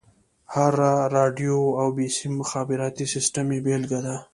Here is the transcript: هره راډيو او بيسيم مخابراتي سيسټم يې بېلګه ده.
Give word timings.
هره 0.53 0.91
راډيو 1.17 1.57
او 1.81 1.87
بيسيم 1.97 2.31
مخابراتي 2.41 3.05
سيسټم 3.13 3.47
يې 3.55 3.59
بېلګه 3.65 3.99
ده. 4.05 4.15